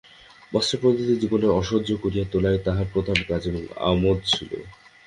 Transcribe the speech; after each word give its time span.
মাস্টার-পণ্ডিতের 0.51 1.19
জীবন 1.19 1.41
অসহ্য 1.51 1.89
করিয়া 2.03 2.25
তোলাই 2.31 2.57
তাহার 2.65 2.87
প্রধান 2.93 3.19
কাজ 3.27 3.41
এবং 3.47 3.63
আমোদ 3.89 4.17
ছিল। 4.27 4.51